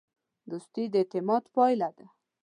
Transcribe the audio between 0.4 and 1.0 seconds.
دوستي د